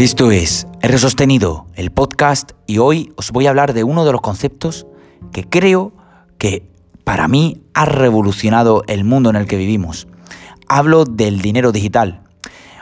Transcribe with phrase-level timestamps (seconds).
[0.00, 4.12] Esto es R Sostenido, el podcast, y hoy os voy a hablar de uno de
[4.12, 4.86] los conceptos
[5.30, 5.92] que creo
[6.38, 6.66] que
[7.04, 10.08] para mí ha revolucionado el mundo en el que vivimos.
[10.68, 12.22] Hablo del dinero digital.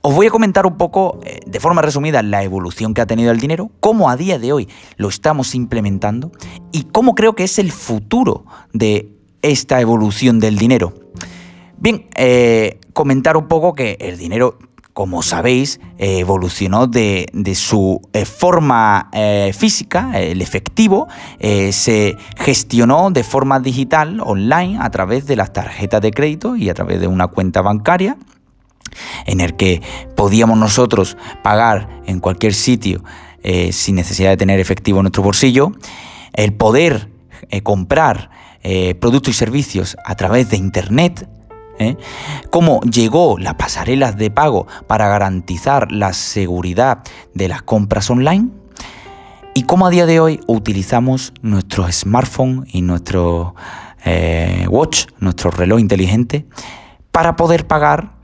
[0.00, 3.30] Os voy a comentar un poco, eh, de forma resumida, la evolución que ha tenido
[3.30, 6.32] el dinero, cómo a día de hoy lo estamos implementando
[6.72, 10.94] y cómo creo que es el futuro de esta evolución del dinero.
[11.76, 14.56] Bien, eh, comentar un poco que el dinero
[14.92, 21.08] como sabéis, eh, evolucionó de, su eh, forma eh, física, el efectivo,
[21.40, 26.74] se gestionó de forma digital, online, a través de las tarjetas de crédito y a
[26.74, 28.16] través de una cuenta bancaria
[29.26, 29.80] en el que
[30.14, 33.02] podíamos nosotros pagar en cualquier sitio
[33.72, 35.72] sin necesidad de tener efectivo en nuestro bolsillo,
[36.32, 37.08] el poder
[37.64, 38.30] comprar
[39.00, 41.28] productos y servicios a través de Internet,
[41.82, 41.96] ¿eh?
[42.50, 47.02] cómo llegó las pasarelas de pago para garantizar la seguridad
[47.34, 48.48] de las compras online
[49.54, 53.54] y cómo a día de hoy utilizamos nuestro smartphone y nuestro
[54.04, 56.46] eh, watch, nuestro reloj inteligente,
[57.10, 58.21] para poder pagar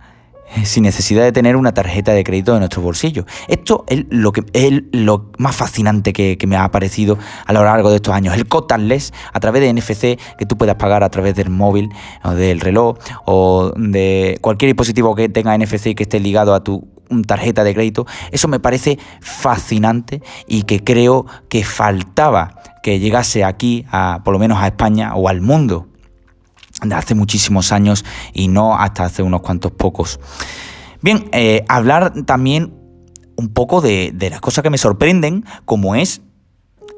[0.64, 3.24] sin necesidad de tener una tarjeta de crédito en nuestro bolsillo.
[3.48, 7.90] Esto es lo, que, es lo más fascinante que, me ha parecido a lo largo
[7.90, 8.34] de estos años.
[8.34, 11.90] El contactless a través de NFC que tú puedas pagar a través del móvil
[12.24, 16.88] o del reloj o de cualquier dispositivo que tenga NFC que esté ligado a tu
[17.26, 18.06] tarjeta de crédito.
[18.32, 24.38] Eso me parece fascinante y que creo que faltaba que llegase aquí, a, por lo
[24.38, 25.88] menos a España o al mundo
[26.82, 30.20] de hace muchísimos años y no hasta hace unos cuantos pocos.
[31.00, 32.74] Bien, eh, hablar también
[33.36, 36.22] un poco de, de las cosas que me sorprenden, como es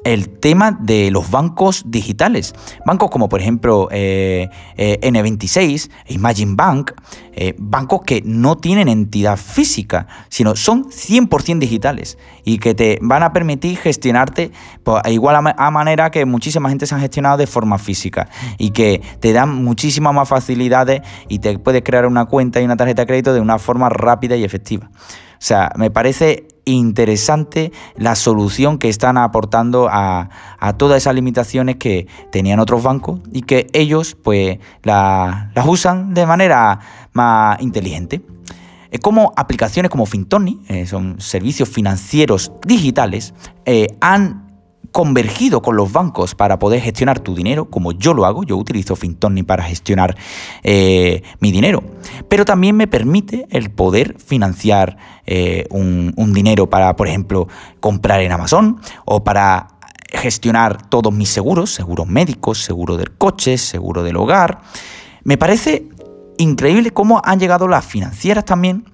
[0.03, 2.53] el tema de los bancos digitales.
[2.85, 6.91] Bancos como por ejemplo eh, eh, N26, Imagine Bank,
[7.33, 13.23] eh, bancos que no tienen entidad física, sino son 100% digitales y que te van
[13.23, 14.51] a permitir gestionarte
[14.83, 19.01] pues, igual a, manera que muchísima gente se ha gestionado de forma física y que
[19.19, 23.07] te dan muchísimas más facilidades y te puedes crear una cuenta y una tarjeta de
[23.07, 24.89] crédito de una forma rápida y efectiva.
[25.41, 30.29] O sea, me parece interesante la solución que están aportando a,
[30.77, 36.79] todas esas limitaciones que tenían otros bancos y que ellos pues las usan de manera
[37.13, 38.21] más inteligente.
[39.01, 43.33] Como aplicaciones como Fintoni, eh, son servicios financieros digitales,
[43.65, 44.50] eh, han
[44.91, 48.95] convergido con los bancos para poder gestionar tu dinero, como yo lo hago, yo utilizo
[48.95, 50.17] Fintoni para gestionar
[50.63, 51.83] eh, mi dinero,
[52.27, 57.47] pero también me permite el poder financiar eh, un, un dinero para, por ejemplo,
[57.79, 59.69] comprar en Amazon o para
[60.11, 64.61] gestionar todos mis seguros, seguros médicos, seguro del coche, seguro del hogar.
[65.23, 65.87] Me parece
[66.37, 68.90] increíble cómo han llegado las financieras también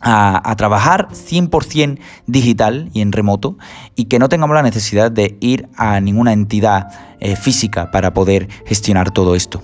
[0.00, 3.58] a, trabajar 100% digital y en remoto
[3.94, 6.88] y que no tengamos la necesidad de ir a ninguna entidad
[7.20, 9.62] eh, física para poder gestionar todo esto.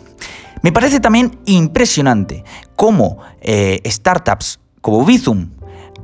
[0.62, 2.44] Me parece también impresionante
[2.74, 5.50] cómo eh, startups como Bizum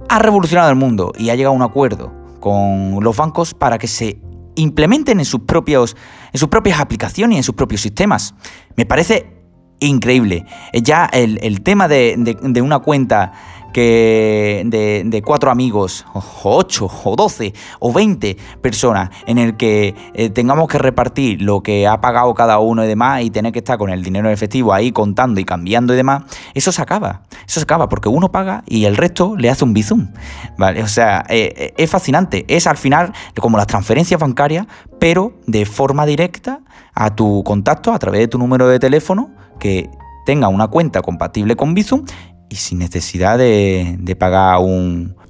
[0.09, 3.87] ha revolucionado el mundo y ha llegado a un acuerdo con los bancos para que
[3.87, 4.19] se
[4.57, 5.97] implementen en sus, propios,
[6.33, 8.35] en sus propias aplicaciones y en sus propios sistemas.
[8.77, 9.40] Me parece
[9.81, 10.47] increíble.
[10.73, 13.33] Ya el, tema de, de una cuenta
[13.73, 20.31] que de, cuatro amigos, o ocho, o doce, o veinte personas, en el que eh,
[20.31, 23.79] tengamos que repartir lo que ha pagado cada uno y demás, y tener que estar
[23.79, 26.23] con el dinero en efectivo ahí contando y cambiando y demás,
[26.55, 27.23] eso se acaba.
[27.47, 30.09] Eso se acaba porque uno paga y el resto le hace un bizum.
[30.57, 30.83] ¿vale?
[30.83, 32.45] O sea, eh, eh, es fascinante.
[32.49, 34.67] Es al final como las transferencias bancarias,
[34.99, 36.61] pero de forma directa
[36.95, 39.89] a tu contacto a través de tu número de teléfono que
[40.27, 42.05] tenga una cuenta compatible con Bizum
[42.49, 44.59] y sin necesidad de, pagar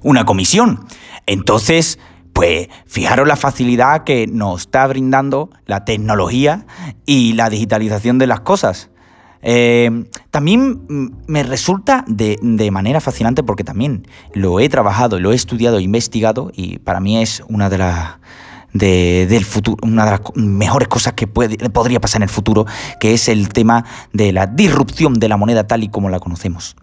[0.01, 0.85] una comisión.
[1.27, 1.99] Entonces,
[2.33, 6.65] pues fijaros la facilidad que nos está brindando la tecnología
[7.05, 8.89] y la digitalización de las cosas.
[9.43, 10.81] Eh, también
[11.27, 16.51] me resulta de, de, manera fascinante porque también lo he trabajado, lo he estudiado, investigado
[16.55, 18.19] y para mí es una de las
[18.73, 22.65] de, del futuro, una de las mejores cosas que podría pasar en el futuro,
[22.99, 26.75] que es el tema de la disrupción de la moneda tal y como la conocemos.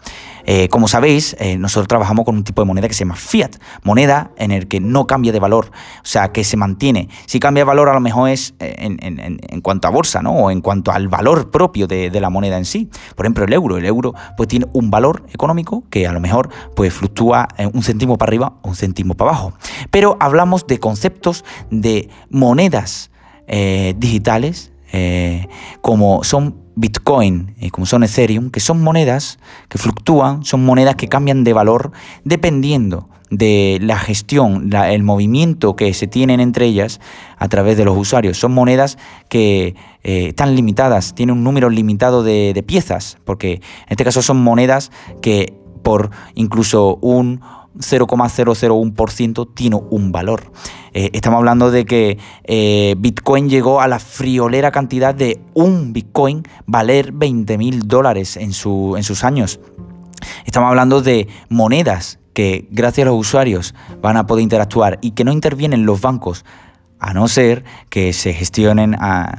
[0.50, 3.50] Eh, como sabéis, eh, nosotros trabajamos con un tipo de moneda que se llama fiat,
[3.82, 7.10] moneda en el que no cambia de valor, o sea, que se mantiene.
[7.26, 10.32] Si cambia de valor, a lo mejor es eh, en, cuanto a bolsa, ¿no?
[10.32, 12.88] O en cuanto al valor propio de, la moneda en sí.
[13.14, 13.76] Por ejemplo, el euro.
[13.76, 18.16] El euro pues tiene un valor económico que a lo mejor pues fluctúa un céntimo
[18.16, 19.52] para arriba o un céntimo para abajo.
[19.90, 21.44] Pero hablamos de conceptos
[22.30, 23.10] monedas
[23.46, 25.48] eh, digitales eh,
[25.80, 29.38] como son Bitcoin y como son Ethereum, que son monedas
[29.68, 31.92] que fluctúan, son monedas que cambian de valor
[32.24, 37.00] dependiendo de la gestión, el movimiento que se tienen entre ellas
[37.36, 38.38] a través de los usuarios.
[38.38, 38.96] Son monedas
[39.28, 44.42] que eh, están limitadas, tienen un número limitado de, piezas, porque en este caso son
[44.42, 44.90] monedas
[45.20, 47.40] que por incluso un
[47.78, 50.52] 0,001% tiene un valor.
[50.92, 56.42] Eh, estamos hablando de que eh, Bitcoin llegó a la friolera cantidad de un Bitcoin
[56.66, 59.60] valer 20 mil dólares en, su, en sus años.
[60.44, 65.24] Estamos hablando de monedas que gracias a los usuarios van a poder interactuar y que
[65.24, 66.44] no intervienen los bancos,
[67.00, 68.96] a no ser que se gestionen,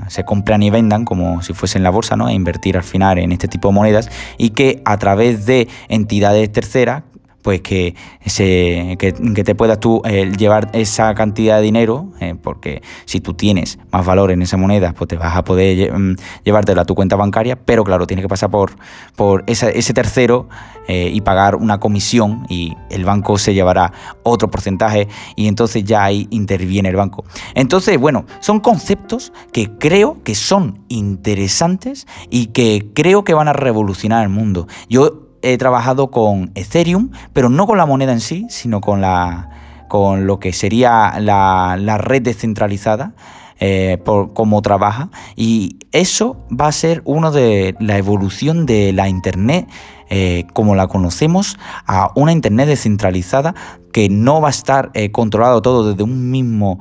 [0.07, 2.27] se compran y vendan como si fuesen la bolsa, ¿no?
[2.27, 6.51] A invertir al final en este tipo de monedas y que a través de entidades
[6.51, 7.03] terceras
[7.41, 7.95] pues que,
[8.25, 13.33] se, que, te puedas tú eh, llevar esa cantidad de dinero, eh, porque si tú
[13.33, 16.95] tienes más valor en esa moneda, pues te vas a poder mm, llevártela a tu
[16.95, 18.71] cuenta bancaria, pero claro, tienes que pasar por,
[19.15, 20.49] por ese tercero
[20.87, 23.93] eh, y pagar una comisión y el banco se llevará
[24.23, 27.25] otro porcentaje y entonces ya ahí interviene el banco.
[27.53, 33.53] Entonces, bueno, son conceptos que creo que son interesantes y que creo que van a
[33.53, 34.67] revolucionar el mundo.
[34.89, 39.49] Yo he trabajado con Ethereum, pero no con la moneda en sí, sino con, la,
[39.87, 43.13] con lo que sería la, red descentralizada.
[43.61, 49.09] Eh, por cómo trabaja y eso va a ser uno de la evolución de la
[49.09, 49.67] internet
[50.09, 53.53] eh, como la conocemos a una internet descentralizada
[53.91, 56.79] que no va a estar eh, controlado todo desde un mismo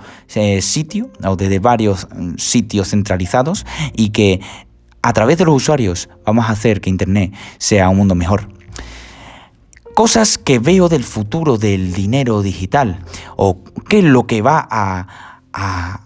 [0.60, 3.66] sitio o desde varios mm, sitios centralizados
[3.96, 4.40] y que
[5.02, 8.48] a través de los usuarios vamos a hacer que Internet sea un mundo mejor.
[9.94, 13.00] Cosas que veo del futuro del dinero digital
[13.36, 16.04] o qué es lo que va a,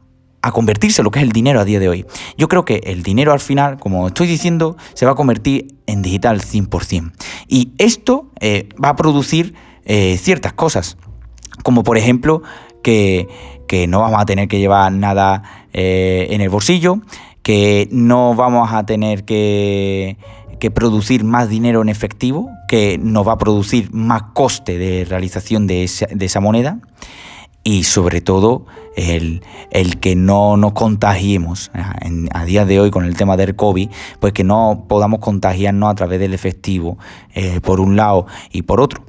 [0.53, 2.07] convertirse lo que es el dinero a día de hoy.
[2.37, 6.03] Yo creo que el dinero al final, como estoy diciendo, se va a convertir en
[6.03, 7.13] digital 100%.
[7.49, 9.55] Y esto eh, va a producir
[9.85, 10.97] eh, ciertas cosas,
[11.63, 12.43] como por ejemplo
[12.83, 13.29] que,
[13.89, 15.43] no vamos a tener que llevar nada
[15.73, 17.01] eh, en el bolsillo,
[17.43, 20.17] que no vamos a tener que,
[20.75, 25.83] producir más dinero en efectivo, que nos va a producir más coste de realización de
[25.83, 26.79] esa, moneda
[27.65, 29.43] y sobre todo el,
[30.01, 31.73] que no nos contagiemos
[32.33, 33.91] a día de hoy con el tema del COVID,
[34.21, 36.97] pues que no podamos contagiarnos a través del efectivo
[37.35, 39.03] eh, por un lado y por otro.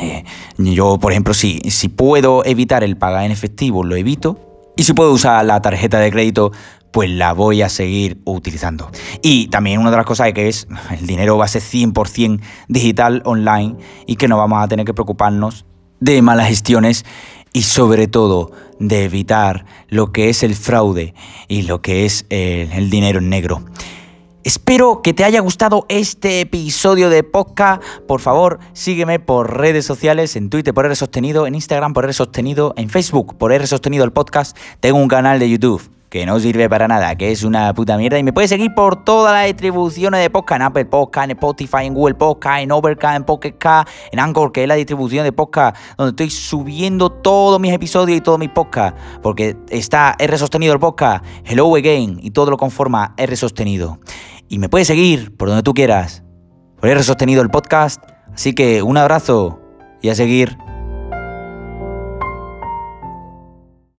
[0.00, 0.24] Eh,
[0.56, 1.60] yo, por ejemplo, si
[1.94, 4.38] puedo evitar el pagar en efectivo, lo evito.
[4.76, 6.52] Y si puedo usar la tarjeta de crédito,
[6.92, 8.90] pues la voy a seguir utilizando.
[9.22, 10.66] Y también una de las cosas que es,
[10.98, 13.76] el dinero va a ser 100% digital online
[14.06, 15.64] y que no vamos a tener que preocuparnos
[16.00, 17.04] de malas gestiones
[17.52, 21.14] y sobre todo de evitar lo que es el fraude
[21.48, 23.64] y lo que es el, el dinero en negro.
[24.42, 27.82] Espero que te haya gustado este episodio de podcast.
[28.08, 32.14] Por favor, sígueme por redes sociales, en Twitter por R Sostenido, en Instagram por R
[32.14, 34.56] Sostenido, en Facebook por R Sostenido el podcast.
[34.80, 38.18] Tengo un canal de YouTube que no sirve para nada, que es una puta mierda.
[38.18, 41.84] Y me puedes seguir por todas las distribuciones de podcast, en Apple Podcast, en Spotify,
[41.84, 43.54] en Google Podcast, en Overcast, en Pocket
[44.10, 48.20] en Anchor, que es la distribución de podcast donde estoy subiendo todos mis episodios y
[48.20, 49.00] todos mis podcasts.
[49.22, 54.00] Porque está R sostenido el podcast, Hello Again, y todo lo conforma R sostenido.
[54.48, 56.24] Y me puedes seguir por donde tú quieras,
[56.80, 58.02] por R sostenido el podcast.
[58.34, 59.60] Así que un abrazo
[60.02, 60.56] y a seguir